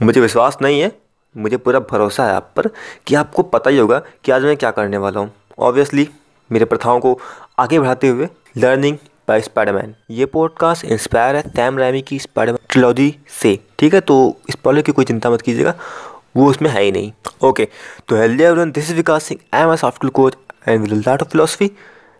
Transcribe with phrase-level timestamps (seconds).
[0.00, 0.90] मुझे विश्वास नहीं है,
[1.34, 2.68] मुझे पूरा भरोसा है आप पर
[3.06, 6.08] कि आपको पता ही होगा कि आज मैं क्या करने वाला हूँ। ऑब्वियसली
[6.50, 7.18] मेरे प्रथाओं को
[7.58, 8.96] आगे बढ़ाते हुए लर्निंग
[9.28, 14.36] बाय स्पाइडरमैन ये पॉडकास्ट इंस्पायर है सैम रैमी की स्पाइडरमैन ट्रिलॉजी से। ठीक है तो
[14.50, 15.74] स्पॉइलर की कोई चिंता मत कीजिएगा,
[16.36, 17.12] वो उसमें है ही नहीं।
[17.44, 17.68] ओके
[18.08, 20.36] तो hello everyone this is Vikas Singh I am a software coach
[20.68, 21.70] and lot of philosophy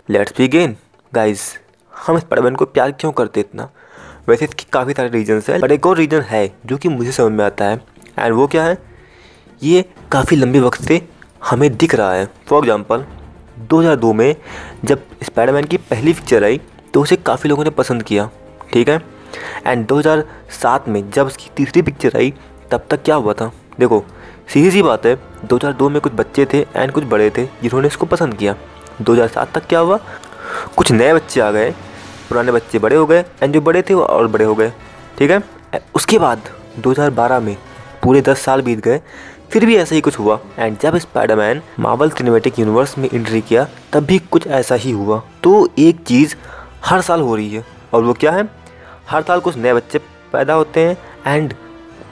[0.08, 0.76] let's begin
[1.12, 1.42] guys
[1.92, 3.70] हम इस स्पाइडरमैन को प्यार क्यों करते इतना?
[4.29, 7.32] वैसे इसके काफ़ी सारे रीजन्स हैं बट एक और रीज़न है जो कि मुझे समझ
[7.32, 7.80] में आता है।
[8.18, 8.76] एंड वो क्या है?
[9.62, 11.00] ये काफ़ी लंबे वक्त से
[11.43, 13.04] हमें दिख रहा है। फॉर एग्ज़ाम्पल
[13.70, 14.34] 2002 में
[14.84, 16.61] जब स्पाइडरमैन की पहली पिक्चर आई
[16.94, 18.29] तो उसे काफ़ी लोगों ने पसंद किया,
[18.72, 19.00] ठीक है?
[19.67, 22.32] एंड 2007 में जब उसकी तीसरी पिक्चर आई,
[22.70, 23.50] तब तक क्या हुआ था?
[23.81, 24.04] देखो,
[24.48, 28.06] सीधी सी बात है 2002 में कुछ बच्चे थे एंड कुछ बड़े थे, जिन्होंने इसको
[28.06, 28.54] पसंद किया।
[29.03, 29.98] 2007 तक क्या हुआ?
[30.76, 31.75] कुछ नए बच्चे आ गए
[32.28, 34.73] पुराने बच्चे बड़े हो गए, एंड जो बड़े थे वो और बड़े हो गए,
[35.19, 35.42] ठीक है?
[35.95, 37.56] उसके बाद 2012 में
[38.03, 39.01] पूरे 10 साल बीत गए,
[39.53, 43.67] फिर भी ऐसा ही कुछ हुआ, एंड जब स्पाइडरमैन मार्वल सिनेमेटिक यूनिवर्स में एंट्री किया,
[43.93, 46.35] तब भी कुछ ऐसा ही हुआ। तो एक चीज़
[46.85, 48.48] हर साल हो रही है, और वो क्या है?
[49.09, 49.98] हर साल कुछ नए बच्चे
[50.33, 51.55] पैदा होते हैं, एंड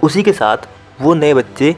[0.02, 0.68] उसी के साथ
[1.00, 1.74] वो नए बच्चे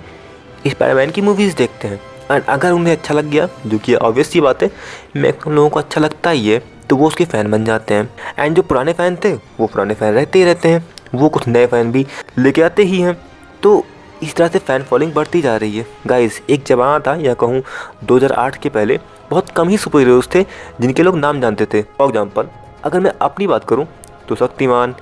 [0.67, 4.41] स्पाइडरमैन की मूवीज़ देखते हैं। एंड अगर उन्हें अच्छा लग गया, जो कि ऑब्वियस सी
[4.41, 4.71] बात है
[5.17, 8.09] मैक्सिमम लोगों को अच्छा लगता ही है तो वो उसके फ़ैन बन जाते हैं।
[8.39, 11.67] एंड जो पुराने फ़ैन थे, वो पुराने फ़ैन रहते ही रहते हैं। वो कुछ नए
[11.67, 12.07] फ़ैन भी
[12.39, 13.17] लेके आते ही हैं।
[13.63, 13.85] तो
[14.23, 17.63] इस तरह से फ़ैन फॉलोइंग बढ़ती जा रही है। गाइस एक जमाना था, या कहूँ
[18.05, 18.99] 2008 के पहले
[19.31, 20.43] बहुत कम ही सुपर हीरोज़ थे,
[20.81, 22.49] जिनके लोग नाम जानते थे। फॉर एग्ज़ाम्पल
[22.85, 23.87] अगर मैं अपनी बात करूँ
[24.29, 24.95] तो Shaktimaan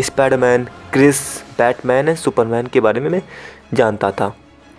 [0.00, 1.18] Spiderman Krrish
[1.58, 3.22] Batman and Superman के बारे में मैं
[3.74, 4.32] जानता था।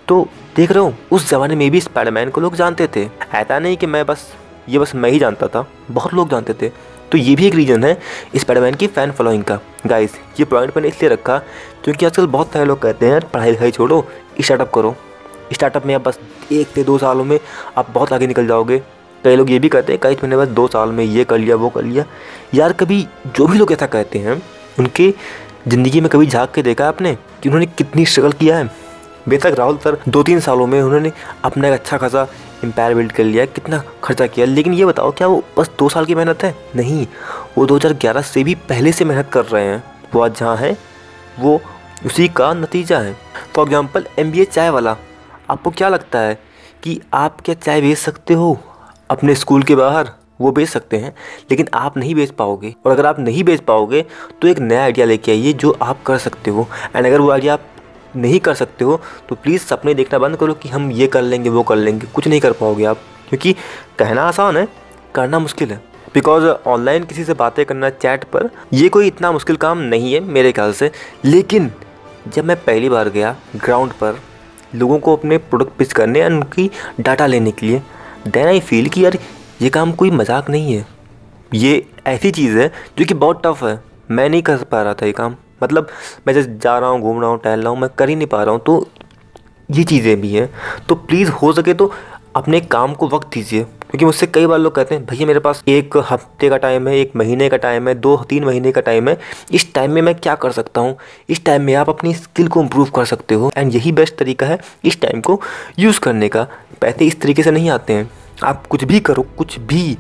[0.08, 3.77] तो देख रहा हूँ, उस ज़माने में भी स्पाइडरमैन को लोग जानते थे। ऐसा नहीं
[3.77, 4.31] कि मैं बस
[4.69, 6.69] ये बस मैं ही जानता था, बहुत लोग जानते थे।
[7.11, 7.94] तो ये भी एक रीज़न है
[8.36, 11.38] स्पाइडरमैन की फ़ैन फॉलोइंग का। गाइस ये पॉइंट मैंने इसलिए रखा
[11.83, 14.05] क्योंकि आजकल बहुत सारे लोग कहते हैं, पढ़ाई लिखाई छोड़ो
[14.42, 14.95] स्टार्टअप करो।
[15.53, 16.20] स्टार्टअप में आप बस
[16.52, 17.39] एक से दो सालों में
[17.78, 18.81] आप बहुत आगे निकल जाओगे।
[19.23, 21.55] कई लोग ये भी कहते हैं कई मैंने बस दो साल में ये कर लिया,
[21.55, 22.05] वो कर लिया।
[22.55, 24.42] यार, कभी जो भी लोग ऐसा कहते हैं,
[24.80, 25.14] उनके
[25.67, 28.70] ज़िंदगी में कभी झाँक के देखा आपने कि उन्होंने कितनी स्ट्रगल किया है?
[29.30, 31.11] बेशक राहुल सर दो तीन सालों में उन्होंने
[31.45, 32.27] अपना एक अच्छा खासा
[32.63, 36.05] एम्पायर बिल्ड कर लिया, कितना खर्चा किया। लेकिन ये बताओ, क्या वो बस दो साल
[36.05, 36.55] की मेहनत है?
[36.75, 37.05] नहीं,
[37.57, 40.77] वो 2011 से भी पहले से मेहनत कर रहे हैं। वो आज जहाँ है,
[41.39, 41.59] वो
[42.05, 43.15] उसी का नतीजा है।
[43.55, 44.95] फॉर एग्ज़ाम्पल एम चाय वाला,
[45.49, 46.39] आपको क्या लगता है
[46.83, 48.57] कि आप क्या चाय बेच सकते हो?
[49.09, 50.09] अपने स्कूल के बाहर,
[50.41, 51.13] वो बेच सकते हैं,
[51.51, 54.05] लेकिन आप नहीं बेच पाओगे। और अगर आप नहीं बेच पाओगे
[54.41, 57.53] तो एक नया आइडिया लेके आइए जो आप कर सकते हो। एंड अगर वो आइडिया
[57.53, 57.65] आप
[58.15, 61.49] नहीं कर सकते हो तो प्लीज़ सपने देखना बंद करो कि हम ये कर लेंगे,
[61.49, 62.97] वो कर लेंगे। कुछ नहीं कर पाओगे आप,
[63.29, 63.53] क्योंकि
[63.99, 64.67] कहना आसान है,
[65.15, 65.81] करना मुश्किल है।
[66.13, 70.19] बिकॉज़ ऑनलाइन किसी से बातें करना चैट पर, ये कोई इतना मुश्किल काम नहीं है
[70.21, 70.91] मेरे ख्याल से।
[71.25, 71.71] लेकिन
[72.27, 74.19] जब मैं पहली बार गया ग्राउंड पर,
[74.75, 76.69] लोगों को अपने प्रोडक्ट पिच करने या उनकी
[76.99, 77.81] डाटा लेने के लिए
[78.27, 79.17] देन आई फील कि यार,
[79.61, 80.85] ये काम कोई मज़ाक नहीं है।
[81.53, 83.80] ये ऐसी चीज़ है जो कि बहुत टफ है।
[84.11, 85.87] मैं नहीं कर पा रहा था ये काम। मतलब
[86.27, 88.27] मैं जैसे जा रहा हूँ, घूम रहा हूँ, टहल रहा हूँ, मैं कर ही नहीं
[88.27, 88.87] पा रहा हूँ तो
[89.69, 90.49] ये चीज़ें भी हैं।
[90.87, 91.91] तो प्लीज़ हो सके तो
[92.35, 95.63] अपने काम को वक्त दीजिए, क्योंकि मुझसे कई बार लोग कहते हैं, भैया, मेरे पास
[95.67, 99.09] एक हफ़्ते का टाइम है, एक महीने का टाइम है, दो, तीन महीने का टाइम
[99.09, 99.17] है,
[99.51, 100.95] इस टाइम में मैं क्या कर सकता हूँ?
[101.29, 104.45] इस टाइम में आप अपनी स्किल को इम्प्रूव कर सकते हो एंड यही बेस्ट तरीका
[104.45, 105.39] है इस टाइम को
[105.80, 106.47] यूज़ करने का।
[106.81, 108.09] पैसे इस तरीके से नहीं आते हैं।
[108.43, 109.97] आप कुछ भी करो, कुछ भी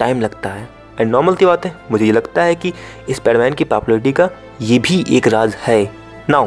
[0.00, 0.68] टाइम लगता है।
[1.00, 2.72] एंड नॉर्मल सी बात है, मुझे ये लगता है कि
[3.10, 4.28] स्पाइडरमैन की पॉपुलरिटी का
[4.60, 5.82] ये भी एक राज है।
[6.30, 6.46] Now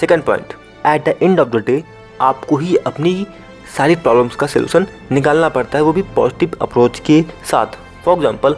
[0.00, 0.52] second point
[0.86, 1.82] at the end of the day
[2.20, 3.26] आपको ही अपनी
[3.76, 8.56] सारी प्रॉब्लम्स का सोल्यूशन निकालना पड़ता है, वो भी पॉजिटिव अप्रोच के साथ। फॉर एग्ज़ाम्पल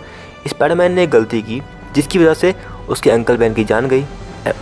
[0.49, 1.61] स्पाइडरमैन ने गलती की,
[1.95, 2.55] जिसकी वजह से
[2.89, 4.05] उसके अंकल बहन की जान गई।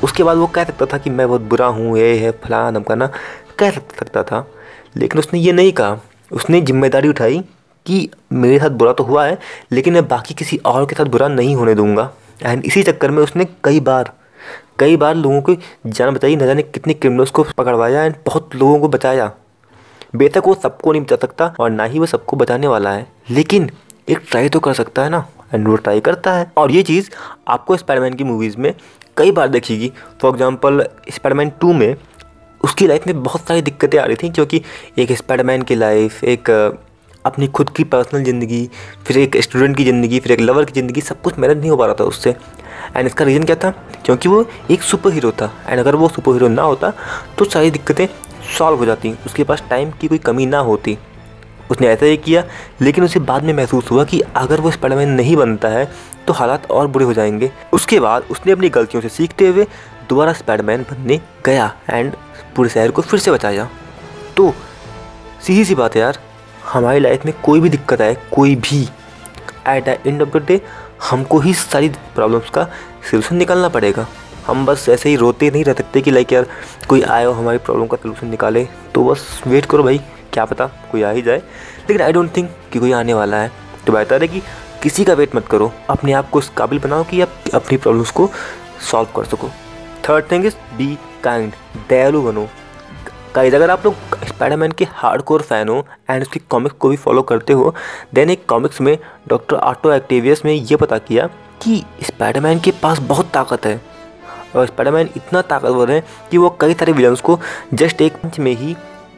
[0.04, 3.10] उसके बाद वो कह सकता था कि मैं बहुत बुरा हूँ, ये है फलाना धमकाना।
[3.58, 4.46] कह सकता था,
[4.96, 5.98] लेकिन उसने ये नहीं कहा।
[6.30, 7.38] उसने ज़िम्मेदारी उठाई
[7.86, 9.38] कि मेरे साथ बुरा तो हुआ है,
[9.72, 12.10] लेकिन मैं बाकी किसी और के साथ बुरा नहीं होने दूँगा।
[12.42, 14.12] एंड इसी चक्कर में उसने कई बार
[14.82, 18.78] कई बार लोगों की जान बताई न जाने कितने क्रिमिनल्स को पकड़वाया एंड बहुत लोगों
[18.80, 19.30] को बचाया।
[20.16, 23.70] बेतक वो सबको नहीं बचा सकता और ना ही वो सबको बचाने वाला है। लेकिन
[24.08, 25.24] एक ट्राई तो कर सकता है ना
[25.54, 27.10] एंड वो ट्राई करता है। और ये चीज़
[27.48, 28.74] आपको स्पाइडरमैन की मूवीज़ में
[29.16, 29.92] कई बार देखेगी
[30.22, 31.94] फॉर एग्जांपल स्पाइडरमैन टू में
[32.60, 34.62] उसकी लाइफ में बहुत सारी दिक्कतें आ रही थी क्योंकि
[34.98, 36.50] एक स्पाइडरमैन की लाइफ एक
[37.24, 38.68] अपनी खुद की पर्सनल ज़िंदगी,
[39.06, 41.76] फिर एक स्टूडेंट की ज़िंदगी, फिर एक लवर की ज़िंदगी, सब कुछ मैनेज नहीं हो
[41.76, 42.34] पा रहा था उससे।
[42.96, 43.70] एंड इसका रीज़न क्या था?
[44.04, 46.92] क्योंकि वो एक सुपर हीरो था। एंड अगर वो सुपर हीरो ना होता
[47.38, 48.06] तो सारी दिक्कतें
[48.58, 50.96] सॉल्व हो जाती। उसके पास टाइम की कोई कमी ना होती।
[51.70, 52.42] उसने ऐसा ही किया,
[52.80, 55.88] लेकिन उसे बाद में महसूस हुआ कि अगर वो स्पाइडरमैन नहीं बनता है
[56.26, 59.66] तो हालात और बुरे हो जाएँगे। उसके बाद उसने अपनी गलतियों से सीखते हुए
[60.08, 62.12] दोबारा स्पाइडरमैन बनने गया। एंड
[62.56, 63.68] पूरे शहर को फिर से बचाया।
[64.36, 64.52] तो
[65.42, 66.18] सीधी सी बात है यार
[66.72, 68.88] हमारी लाइफ में कोई भी दिक्कत आए, कोई भी
[69.68, 70.60] at the end of the day
[71.10, 72.64] हमको ही सारी प्रॉब्लम्स का
[73.10, 74.06] सोल्यूशन निकालना पड़ेगा।
[74.46, 76.46] हम बस ऐसे ही रोते नहीं रह सकते कि लाइक यार,
[76.88, 80.00] कोई आए और हमारी प्रॉब्लम का सोल्यूशन निकाले। तो बस वेट करो भाई,
[80.32, 81.38] क्या पता कोई आ ही जाए।
[81.88, 83.52] लेकिन आई डोंट थिंक कि कोई आने वाला है।
[83.86, 84.42] तो बेहतर है कि
[84.82, 88.10] किसी का वेट मत करो। अपने आप को इस काबिल बनाओ कि आप अपनी प्रॉब्लम्स
[88.10, 88.30] को
[88.90, 89.48] सॉल्व कर सको।
[90.08, 91.52] Third thing is be kind
[91.88, 92.48] दयालु बनो।
[93.36, 96.96] गाइज़ अगर आप लोग स्पाइडरमैन के हार्ड कोर फ़ैन हो एंड उसकी कॉमिक्स को भी
[96.96, 97.74] फॉलो करते हो
[98.14, 98.96] देन एक कॉमिक्स में
[99.28, 101.26] डॉक्टर आटो एक्टिवियस ने यह पता किया
[101.62, 103.80] कि स्पाइडरमैन के पास बहुत ताकत है।
[104.56, 107.38] और स्पाइडरमैन इतना ताकतवर है कि वो कई सारे विलन्स को
[107.74, 108.74] जस्ट एक पंच में ही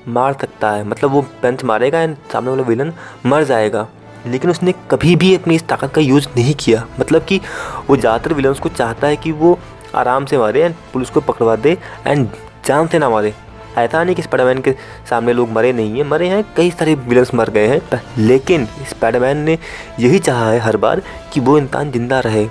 [0.09, 2.93] मार सकता है। मतलब वो पंच मारेगा एंड सामने वाला विलन
[3.27, 3.87] मर जाएगा।
[4.27, 7.41] लेकिन उसने कभी भी अपनी इस ताकत का यूज़ नहीं किया। मतलब कि
[7.89, 9.59] वो ज़्यादातर विलन्स को चाहता है कि वो
[9.95, 11.77] आराम से मारे एंड पुलिस को पकड़वा दे
[12.07, 12.29] एंड
[12.67, 13.35] जान से ना मारे।
[13.77, 14.73] ऐसा नहीं कि स्पाइडरमैन के
[15.11, 19.37] सामने लोग मरे नहीं हैं। मरे हैं, कई सारे विलन्स मर गए हैं लेकिन स्पाइडरमैन
[19.39, 19.59] ने
[20.01, 22.45] यही चाहा है हर बार कि वो इंसान ज़िंदा रहे।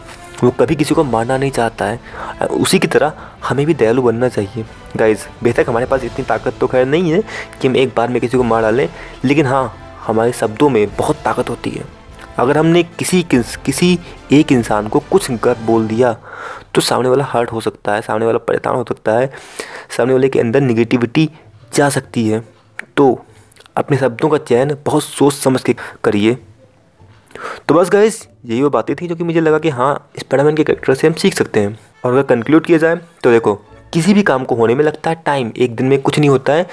[0.43, 4.29] वो कभी किसी को मारना नहीं चाहता है। उसी की तरह हमें भी दयालु बनना
[4.29, 4.65] चाहिए।
[4.97, 7.21] गाइज़ बेशक हमारे पास इतनी ताकत तो खैर नहीं है
[7.61, 8.87] कि हम एक बार में किसी को मार डालें,
[9.25, 9.73] लेकिन हाँ
[10.05, 11.85] हमारे शब्दों में बहुत ताकत होती है।
[12.39, 13.97] अगर हमने किसी किसी
[14.31, 16.13] एक इंसान को कुछ गलत बोल दिया
[16.75, 19.31] तो सामने वाला हर्ट हो सकता है, सामने वाला परेशान हो सकता है,
[19.97, 21.29] सामने वाले के अंदर निगेटिविटी
[21.73, 22.43] जा सकती है।
[22.97, 23.25] तो
[23.77, 26.37] अपने शब्दों का चयन बहुत सोच समझ के करिए।
[27.67, 30.63] तो बस गाइस यही वो बातें थी जो कि मुझे लगा कि हाँ स्पाइडरमैन के
[30.63, 33.53] कैरेक्टर से हम सीख सकते हैं। और अगर कंक्लूड किया जाए तो देखो,
[33.93, 36.53] किसी भी काम को होने में लगता है टाइम एक दिन में कुछ नहीं होता
[36.53, 36.67] है।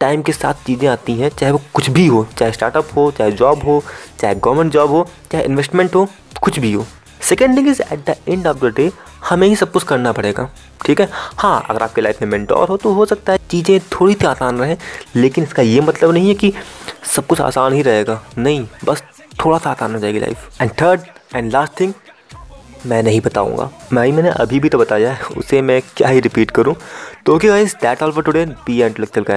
[0.00, 3.32] टाइम के साथ चीज़ें आती हैं, चाहे वो कुछ भी हो, चाहे स्टार्टअप हो, चाहे
[3.32, 3.82] जॉब हो,
[4.20, 6.08] चाहे गवर्नमेंट जॉब हो, चाहे इन्वेस्टमेंट हो,
[6.42, 6.86] कुछ भी हो।
[7.20, 8.90] Second thing is at the end of the day
[9.28, 10.48] हमें ही सब कुछ करना पड़ेगा,
[10.84, 11.08] ठीक है?
[11.36, 14.58] हाँ अगर आपके लाइफ में मेंटोर हो तो हो सकता है, चीज़ें थोड़ी सी आसान
[14.58, 14.76] रहें,
[15.16, 16.52] लेकिन इसका ये मतलब नहीं है कि
[17.14, 19.02] सब कुछ आसान ही रहेगा। नहीं, बस
[19.44, 21.00] थोड़ा सा आसान हो जाएगी life and third
[21.34, 21.92] and last thing
[22.86, 26.20] मैं नहीं बताऊँगा। मैं ही मैंने अभी भी तो बताया है, उसे मैं क्या ही
[26.20, 26.74] रिपीट करूँ।
[27.26, 29.36] तो okay guys that all for today be end का है